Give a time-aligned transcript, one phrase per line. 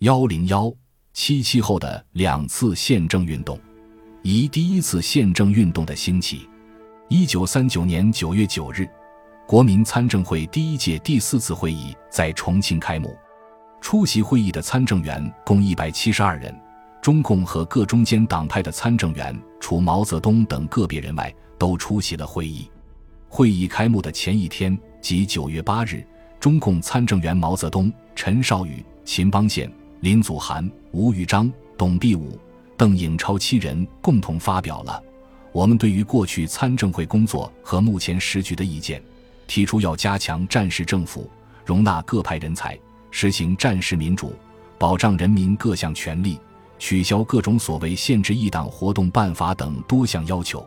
[0.00, 0.72] 幺零幺
[1.12, 3.58] 七七后的两次宪政运动，
[4.22, 6.48] 以第一次宪政运动的兴起。
[7.08, 8.88] 一九三九年九月九日，
[9.44, 13.16] 国民参政会第一届第四次会议在重庆开幕。
[13.80, 16.56] 出席会议的参政员共一百七十二人，
[17.02, 22.70] 中共和各中间党派的参政员除毛泽东等个别人外，都出席了会议。
[23.28, 26.06] 会议开幕的前一天，即九月八日，
[26.38, 29.68] 中共参政员毛泽东、陈少宇、秦邦宪。
[30.00, 32.38] 林祖涵、吴玉章、董必武、
[32.76, 35.02] 邓颖超七人共同发表了
[35.50, 39.02] 我们对于过去参政会工作和目前时局的意见，
[39.48, 41.28] 提出要加强战时政府，
[41.64, 42.78] 容纳各派人才，
[43.10, 44.32] 实行战时民主，
[44.78, 46.38] 保障人民各项权利，
[46.78, 50.64] 取消各种所谓限制一党活动办法等多项要求。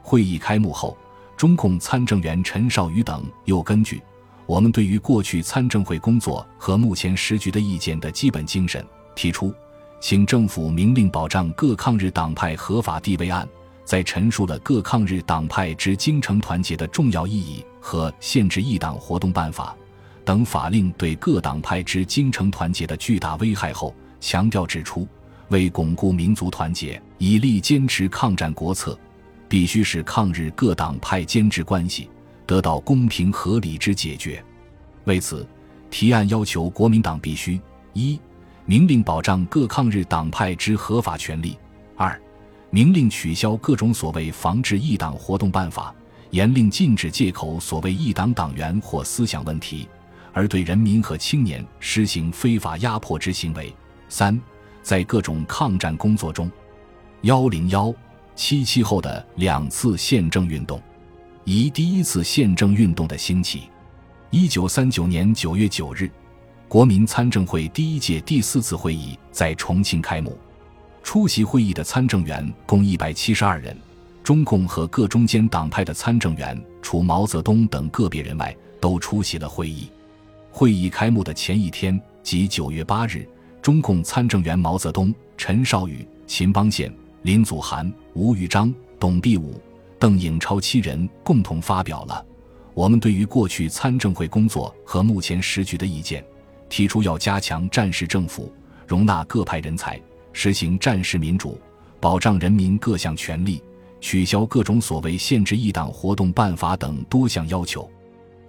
[0.00, 0.96] 会议开幕后，
[1.36, 4.00] 中共参政员陈少宇等又根据。
[4.46, 8.84] 我们对于过去参政会工作和目前时局的意见的基本精神，
[9.14, 9.54] 提出
[10.00, 13.48] 请政府明令保障各抗日党派合法地位案，
[13.84, 19.74] 在陈述了各抗日党派之精诚团结的重要意义和限制一党活动办法
[20.24, 25.06] 等法令对各党派之精诚团结的巨大危害后，强调指出，
[25.48, 28.98] 为巩固民族团结，以力坚持抗战国策，
[29.48, 32.08] 必须使抗日各党派坚持关系。
[32.46, 34.42] 得到公平合理之解决。
[35.04, 35.46] 为此，
[35.90, 37.60] 提案要求国民党必须：
[37.92, 38.20] 一、
[38.64, 41.56] 明令保障各抗日党派之合法权利；
[41.96, 42.20] 二、
[42.70, 45.94] 明令取消各种所谓防治异党活动办法，
[46.30, 49.88] 严令禁止借口所谓异党党员或思想问题
[50.32, 53.66] 而对人民和青年施行非法压迫之行为；
[54.08, 54.40] 三、
[54.82, 56.50] 在各种抗战工作中，
[57.22, 57.92] 幺零幺
[58.34, 60.80] 七七后的两次宪政运动。
[61.44, 63.62] 以第一次宪政运动的兴起，
[64.30, 66.08] 一九三九年九月九日，
[66.68, 70.38] 国民参政会第一届第四次会议在重庆开幕。
[71.02, 73.76] 出席会议的参政员共一百七十二人，
[74.22, 79.88] 中共和各中间党派的参政员除毛泽东等个别人外，都出席了会议。
[80.52, 83.26] 会议开幕的前一天，即九月八日，
[83.60, 89.60] 中共参政员毛泽东、陈少宇、秦邦宪、林祖涵、吴玉章、董必武。
[90.02, 92.26] 邓颖超七人共同发表了
[92.74, 96.24] 我们对于过去参政会工作和目前时局的意见，
[96.68, 98.52] 提出要加强战时政府，
[98.84, 100.02] 容纳各派人才，
[100.32, 101.56] 实行战时民主，
[102.00, 103.62] 保障人民各项权利，
[104.00, 107.88] 取消各种所谓限制一党活动办法等多项要求。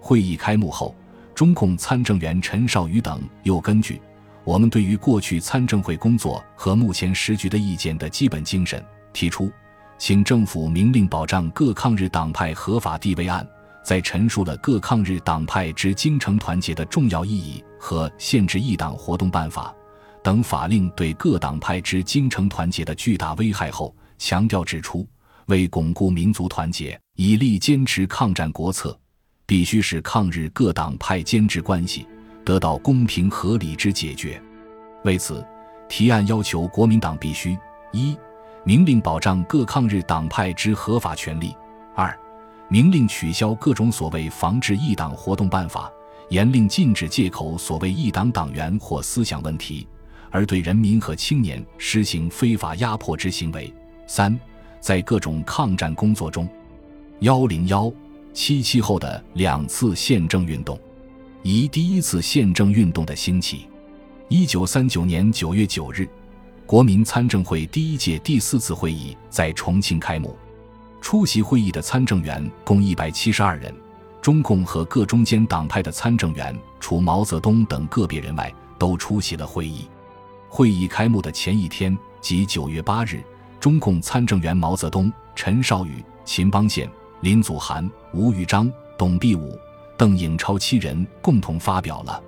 [0.00, 0.94] 会议开幕后，
[1.34, 4.00] 中共参政员陈少宇等又根据
[4.42, 8.82] 我们对于过去参政会工作和目前时局的意见的基本精神，
[9.12, 9.52] 提出。
[10.04, 13.48] 请政府明令保障各抗日党派合法地位案，
[13.84, 19.72] 在陈述了各抗日党派之精诚团结的重要意义和限制一党活动办法
[20.20, 25.06] 等法令对各党派之精诚团结的巨大危害后，强调指出，
[25.46, 28.98] 为巩固民族团结，以力坚持抗战国策，
[29.46, 32.08] 必须使抗日各党派间之关系
[32.44, 34.42] 得到公平合理之解决。
[35.04, 35.46] 为此，
[35.88, 37.56] 提案要求国民党必须
[37.92, 38.18] 一。
[38.64, 41.48] 明令保障各抗日党派之合法权利；
[41.96, 42.16] 二，
[42.68, 45.90] 明令取消各种所谓防治异党活动办法，
[46.28, 49.86] 严令禁止借口所谓异党党员或思想问题
[50.30, 53.64] 而对人民和青年施行非法压迫之行为；
[54.06, 54.38] 三，
[54.78, 56.48] 在各种抗战工作中，
[57.18, 57.92] 幺零幺
[58.32, 60.78] 七七后的两次宪政运动，
[61.42, 63.66] 以第一次宪政运动的兴起，
[64.28, 66.08] 一九三九年九月九日。
[66.72, 70.34] 国民参政会第一届第四次会议在重庆开幕。
[71.02, 73.70] 出席会议的参政员共一百七十二人，
[74.22, 79.86] 中共和各中间党派的参政员除毛泽东等个别人外，都出席了会议。
[80.48, 83.22] 会议开幕的前一天，即九月八日，
[83.60, 86.90] 中共参政员毛泽东、陈少宇、秦邦宪、
[87.20, 89.58] 林祖涵、吴玉章、董必武、
[89.98, 92.18] 邓颖超七人共同发表了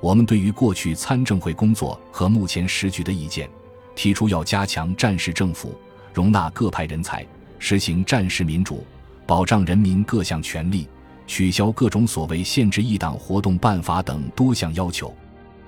[0.00, 3.46] 我们对于过去参政会工作和目前时局的意见。
[3.94, 5.78] 提出要加强战时政府，
[6.12, 7.26] 容纳各派人才，
[7.58, 8.84] 实行战时民主，
[9.26, 10.88] 保障人民各项权利，
[11.26, 15.14] 取消各种所谓限制一党活动办法等多项要求。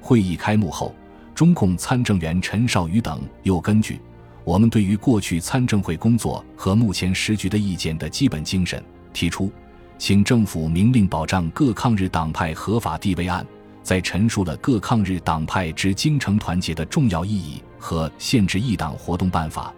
[0.00, 0.94] 会议开幕后，
[1.34, 4.00] 中共参政员陈少宇等又根据
[4.44, 8.82] 我们对于过去参政会工作和目前时局的意见的基本精神，
[9.12, 9.50] 提出
[9.96, 13.46] 请政府明令保障各抗日党派合法地位案。
[13.84, 19.72] 在陈述了各抗日党派之精诚团结的重要意义和限制一党活动办法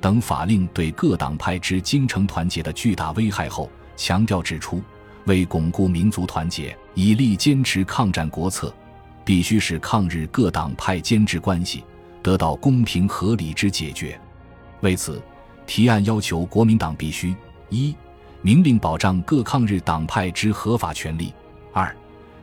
[0.00, 4.82] 等法令对各党派之精诚团结的巨大危害后，强调指出，
[5.26, 8.74] 为巩固民族团结，以力坚持抗战国策，
[9.24, 11.84] 必须使抗日各党派间制关系
[12.20, 14.20] 得到公平合理之解决。
[14.80, 15.22] 为此，
[15.64, 17.34] 提案要求国民党必须
[17.70, 17.94] 一。
[18.44, 21.32] 明令保障各抗日党派之合法权利。
[21.72, 21.94] 二，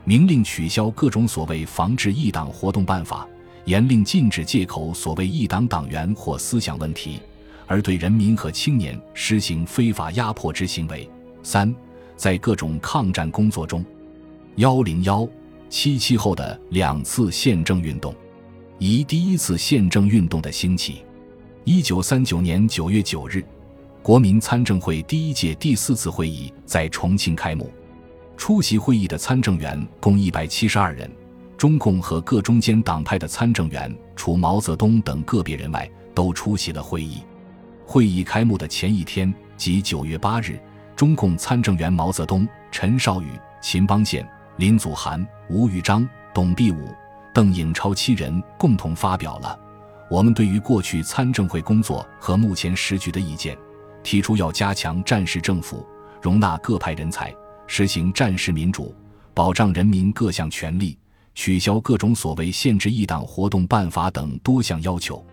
[0.04, 3.28] 明令取消各种所谓防治异党活动办法，
[3.64, 7.20] 严令禁止借口所谓异党党员或思想问题，
[7.66, 11.08] 而对人民和青年实行非法压迫之行为。
[11.42, 11.74] 三，
[12.16, 13.84] 在各种抗战工作中，
[14.56, 15.28] 幺零幺
[15.68, 18.14] 七七后的两次宪政运动，
[18.78, 21.02] 以第一次宪政运动的兴起。
[21.64, 23.44] 一九三九年九月九日。
[24.02, 27.70] 国民参政会第一届第四次会议在重庆开幕，
[28.40, 31.08] 出席会议的参政员共一百七十二人。
[31.58, 37.22] 中共和各中间党派的参政员，除毛泽东等个别人外，都出席了会议。
[37.84, 40.58] 会议开幕的前一天，即九月八日，
[40.96, 43.26] 中共参政员毛泽东、陈少宇、
[43.60, 44.26] 秦邦宪、
[44.56, 46.88] 林祖涵、吴玉章、董必武、
[47.34, 49.60] 邓颖超七人共同发表了
[50.10, 53.54] 我们对于过去参政会工作和目前时局的意见。
[54.02, 55.86] 提出要加强战时政府，
[56.22, 57.34] 容纳各派人才，
[57.72, 58.92] 实行战时民主，
[59.32, 60.98] 保障人民各项权利，
[61.36, 65.24] 取消各种所谓限制异党活动办法等多项要求。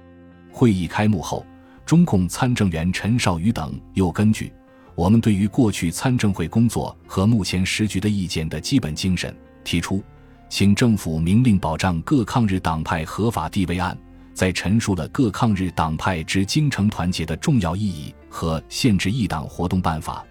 [0.51, 1.43] 会议开幕后，
[1.83, 4.53] 中共参政员陈少宇等又根据
[4.93, 10.03] 我们对于过去参政会工作和目前时局的意见的基本精神，提出
[10.47, 13.97] 请政府明令保障各抗日党派合法地位案。
[14.35, 20.23] 在陈述了各抗日党派之精诚团结的重要意义和限制异党活动办法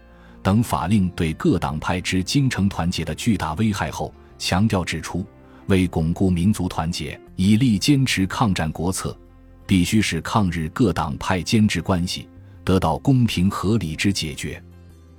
[0.46, 5.26] 等法令对各党派之精诚团结的巨大危害后，强调指出，
[5.66, 9.18] 为巩固民族团结，以力坚持抗战国策，
[9.66, 12.28] 必须使抗日各党派间制关系
[12.62, 14.62] 得到公平合理之解决。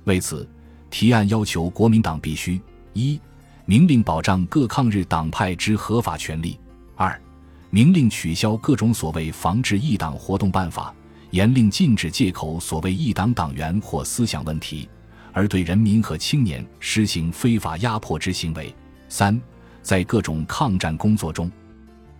[0.04, 0.48] 为此，
[0.88, 2.58] 提案要求国民党必须
[2.94, 3.20] 一
[3.66, 6.58] 明令保障各抗日党派之合法权利；
[6.96, 7.20] 二。
[7.68, 10.94] 明令取消各种所谓防治异党活动办法，
[11.32, 14.88] 严令禁止借口所谓异党党员或思想问题，
[15.32, 18.74] 而对人民和青年实行非法压迫之行为。
[19.08, 19.40] 三，
[19.82, 21.50] 在各种抗战工作中，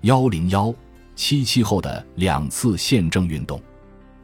[0.02, 0.74] 幺零幺
[1.14, 3.60] 七七后的两次宪政运动，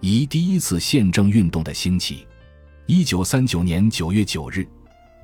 [0.00, 2.26] 以第一次宪政运动的兴起。
[2.86, 4.66] 一九三九年九月九日，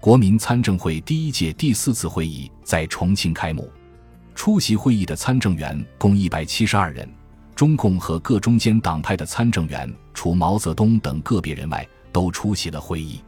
[0.00, 3.70] 国民参政会第一届第四次会议在重庆开幕。
[4.34, 7.08] 出席会议的参政员共一百七十二人，
[7.54, 13.20] 中共和各中间党派的参政员，除毛泽东等个别人外，都出席了会议。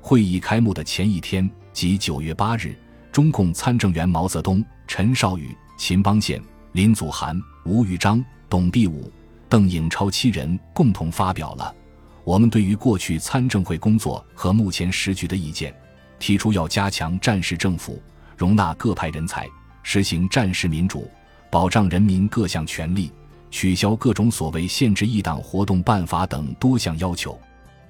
[0.00, 2.74] 会议开幕的前一天，即九月八日，
[3.12, 6.42] 中共参政员毛泽东、陈少宇、秦邦宪、
[6.72, 9.12] 林祖涵、吴玉章、董必武、
[9.48, 11.74] 邓颖超七人共同发表了
[12.24, 15.74] 我们对于过去参政会工作和目前时局的意见，
[16.18, 18.00] 提出要加强战时政府，
[18.36, 19.46] 容纳各派人才。
[19.82, 21.10] 实行战时民主，
[21.50, 23.10] 保障人民各项权利，
[23.50, 27.38] 取消各种所谓限制异党活动办法等多项要求。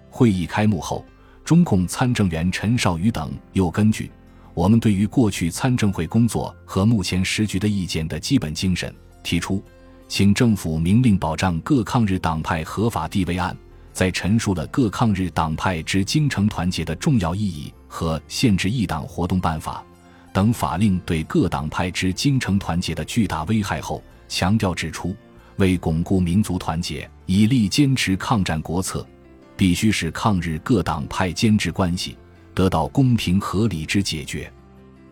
[0.08, 1.04] 会议开幕后，
[1.48, 4.10] 中共参政员陈少宇等又根据
[4.52, 9.64] 我们对于过去参政会工作和目前时局的意见的基本精神，提出
[10.08, 13.56] 请政府明令保障各抗日党派合法地位案，
[13.94, 19.82] 在陈述了各抗日党派之精诚团结的重要意义和限制异党活动办法。
[20.34, 25.16] 等法令对各党派之精诚团结的巨大危害后，强调指出，
[25.56, 29.06] 为巩固民族团结，以力坚持抗战国策，
[29.58, 32.16] 必须使抗日各党派间制关系
[32.54, 34.50] 得到公平合理之解决。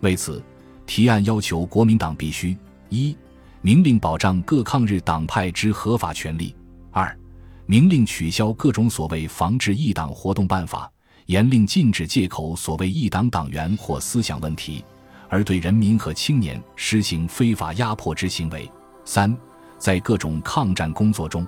[0.00, 0.41] 为此，
[0.87, 2.57] 提案要求国民党必须
[2.88, 3.17] 一
[3.61, 6.55] 明令保障各抗日党派之合法权利；
[6.93, 7.19] 二
[7.67, 10.88] 明令取消各种所谓防治异党活动办法，
[11.26, 14.85] 严令禁止借口所谓异党党员或思想问题。
[15.29, 18.71] 而对人民和青年实行非法压迫之行为。
[19.05, 19.37] 三，
[19.76, 21.45] 在各种抗战工作中，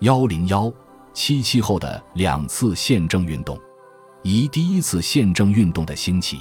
[0.00, 0.70] 幺零幺
[1.20, 3.58] 七七后的两次宪政运动，
[4.22, 6.38] 以第一次宪政运动的兴起。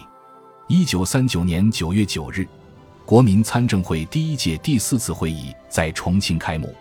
[0.67, 2.47] 一九三九年九月九日，
[3.03, 6.71] 国民参政会第一届第四次会议在重庆开幕。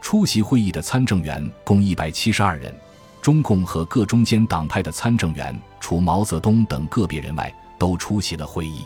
[0.00, 2.74] 出席会议的参政员共一百七十二人，
[3.22, 8.82] 中共和各中间党派的参政员，除毛泽东等个别人外，都出席了会议。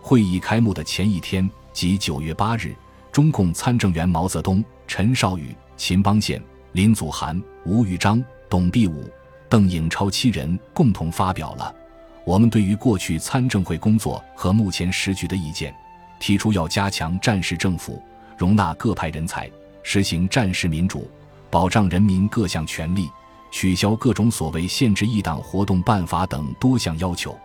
[0.00, 2.72] 会议开幕的前一天，即九月八日，
[3.10, 6.40] 中共参政员毛泽东、陈少宇、秦邦宪、
[6.72, 9.10] 林祖涵、吴玉章、董必武、
[9.48, 11.74] 邓颖超七人共同发表了
[12.24, 15.74] 我们对于过去参政会工作和目前时局的意见，
[16.20, 18.00] 提出要加强战时政府，
[18.38, 19.50] 容纳各派人才，
[19.82, 21.10] 实行战时民主，
[21.50, 23.08] 保障人民各项权利，
[23.50, 27.36] 取消各种所谓限制异党活动办法等多项要求。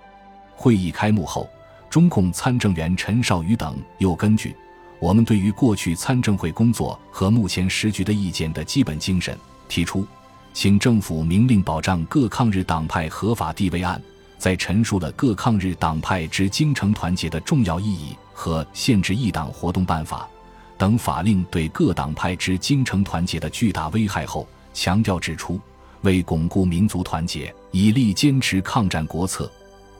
[0.55, 1.49] 会议开幕后。
[1.87, 4.53] 中共参政员陈绍宇等又根据
[4.99, 9.37] 我们对于过去参政会工作和目前时局的意见的基本精神，
[9.67, 10.05] 提出，
[10.53, 14.01] 请政府明令保障各抗日党派合法地位案，
[14.37, 20.27] 在陈述了各抗日党派之精诚团结的重要意义和限制一党活动办法
[20.77, 25.59] 等法令对各党派之精诚团结的巨大危害后，强调指出，
[26.01, 29.51] 为巩固民族团结，以力坚持抗战国策，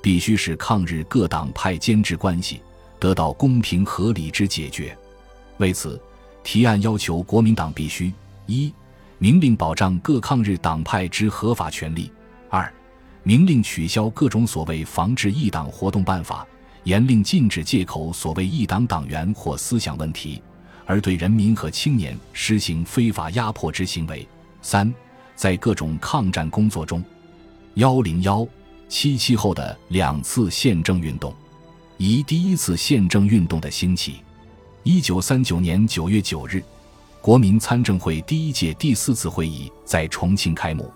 [0.02, 2.62] 必须使抗日各党派坚持关系。
[3.00, 4.98] 得到公平合理之解决。
[5.58, 6.02] 为此，
[6.44, 8.12] 提案要求国民党必须：
[8.46, 8.74] 一、
[9.18, 12.12] 明令保障各抗日党派之合法权利；
[12.50, 12.72] 二、
[13.24, 16.46] 明令取消各种所谓防治异党活动办法，
[16.84, 20.42] 严令禁止借口所谓异党党员或思想问题
[20.86, 24.28] 而对人民和青年施行非法压迫之行为；
[24.62, 24.94] 三、
[25.36, 27.04] 在各种抗战工作中，
[27.76, 28.48] 幺零幺
[28.88, 31.34] 七七后的两次宪政运动。
[31.98, 34.22] 一第一次宪政运动的兴起，
[34.84, 36.62] 一九三九年九月九日，
[37.22, 40.92] 国民参政会第一届第四次会议在重庆开幕。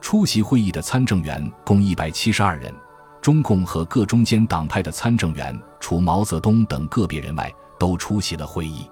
[0.00, 2.72] 出席会议的参政员共一百七十二人，
[3.20, 8.86] 中共和各中间党派的参政员除毛泽东等个别人外，都出席了会议。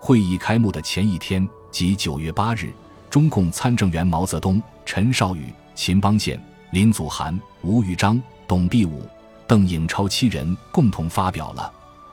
[0.00, 2.72] 会议开幕的前一天，即九月八日，
[3.08, 6.42] 中共参政员毛泽东、陈绍宇、秦邦宪、
[6.72, 9.04] 林祖涵、吴玉章、董必武。
[9.50, 11.72] 邓颖超七人共同发表了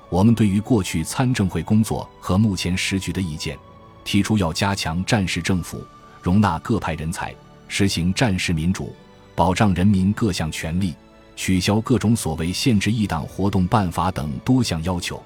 [0.10, 3.56] 我们对于过去参政会工作和目前时局的意见，
[4.04, 5.86] 提出要加强战时政府，
[6.24, 7.36] 容纳各派人才，
[7.68, 8.92] 实行战时民主，
[9.36, 10.96] 保障人民各项权利，
[11.36, 15.22] 取消各种所谓限制一党活动办法等多项要求。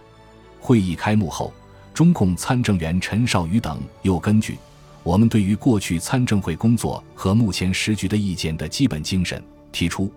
[0.59, 1.53] 会议开幕后，
[1.93, 4.57] 中共参政员陈绍宇等又根据
[5.03, 9.41] 我们对于过去参政会工作和目前时局的意见的基本精神，
[9.71, 10.11] 提出。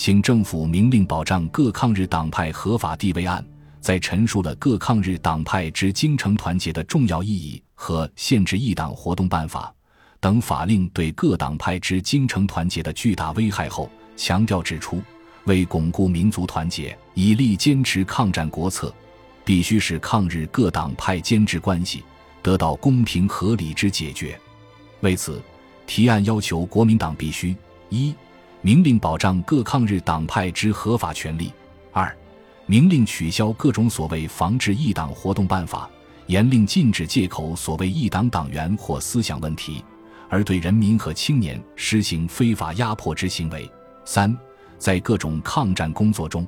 [0.00, 3.44] 请政府明令保障各抗日党派合法地位案，
[3.82, 9.70] 在陈述了各抗日党派之精诚团结的重要意义和限制一党活动办法
[10.18, 15.02] 等法令对各党派之精诚团结的巨大危害后，强调指出，
[15.44, 18.90] 为巩固民族团结，以力坚持抗战国策，
[19.44, 22.02] 必须使抗日各党派间之关系
[22.42, 24.40] 得到公平合理之解决。
[25.00, 25.42] 为此，
[25.86, 27.54] 提案要求国民党必须
[27.90, 28.14] 一。
[28.62, 31.50] 明令保障各抗日党派之合法权利；
[31.92, 32.14] 二，
[32.66, 35.88] 明令取消各种所谓防治异党活动办法，
[36.26, 39.82] 严令禁止借口所谓异党党员或思想问题
[40.28, 43.66] 而对人民和青年施行非法压迫之行为；
[44.04, 44.36] 三，
[44.76, 46.46] 在各种抗战工作中。